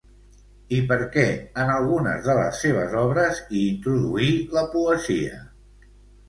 I 0.75 0.77
per 0.91 0.95
què 1.15 1.25
en 1.63 1.69
algunes 1.73 2.23
de 2.29 2.35
les 2.39 2.63
seves 2.65 2.95
obres 3.03 3.43
hi 3.45 3.61
introduí 3.73 4.31
la 4.57 4.65
poesia? 4.73 5.39